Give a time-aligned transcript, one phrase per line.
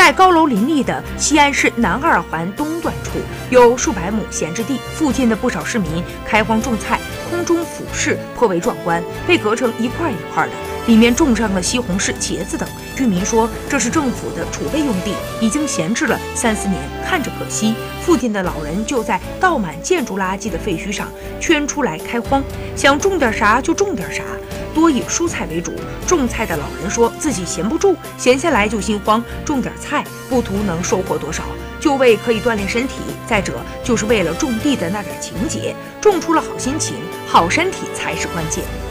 [0.00, 3.18] 在高楼林立的西安市南二环东段处，
[3.50, 10.52] 有数百亩闲置地，附近的不少市民开荒种菜，空中俯视颇为壮观，被隔成一块一块的，
[10.86, 12.66] 里面种上了西红柿、茄子等。
[12.96, 17.74] 居民说，这是政府的储备用地，已经闲置了三四年，看着可惜。
[18.00, 21.08] 附近的老人就在倒满建筑垃圾的废墟上
[21.38, 22.42] 圈出来开荒，
[22.74, 24.22] 想种点啥就种点啥。
[24.74, 25.74] 多以蔬菜为主，
[26.06, 31.44] 种菜的老人说自己闲不住，闲下来就心慌，种点菜不图能收获多少，
[31.80, 32.94] 就为可以锻炼身体，
[33.26, 33.54] 再者
[33.84, 36.96] 就是为了种地的那点情节，种出了好心情，
[37.26, 38.89] 好身体才是关键。